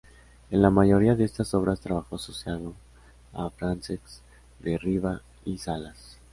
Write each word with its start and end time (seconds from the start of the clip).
En 0.49 0.63
la 0.63 0.71
mayoría 0.71 1.13
de 1.13 1.25
estas 1.25 1.53
obras 1.53 1.79
trabajó 1.79 2.15
asociado 2.15 2.73
a 3.33 3.51
Francesc 3.51 4.01
de 4.59 4.75
Riba 4.79 5.21
i 5.45 5.59
Salas. 5.59 6.17